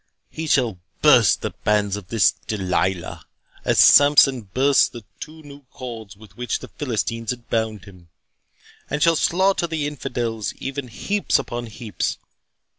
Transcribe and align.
He 0.31 0.47
shall 0.47 0.79
burst 1.03 1.41
the 1.43 1.51
bands 1.63 1.95
of 1.95 2.07
this 2.07 2.31
Delilah, 2.47 3.23
as 3.63 3.77
Sampson 3.77 4.41
burst 4.41 4.93
the 4.93 5.03
two 5.19 5.43
new 5.43 5.61
cords 5.71 6.17
with 6.17 6.35
which 6.35 6.57
the 6.57 6.69
Philistines 6.69 7.29
had 7.29 7.51
bound 7.51 7.85
him, 7.85 8.09
and 8.89 9.03
shall 9.03 9.15
slaughter 9.15 9.67
the 9.67 9.85
infidels, 9.85 10.55
even 10.55 10.87
heaps 10.87 11.37
upon 11.37 11.67
heaps. 11.67 12.17